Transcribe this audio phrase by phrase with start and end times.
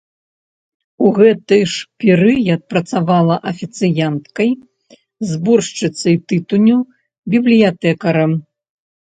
[1.07, 4.49] У гэты ж перыяд працавала афіцыянткай,
[5.33, 6.79] зборшчыцай тытуню,
[7.37, 8.31] бібліятэкарам.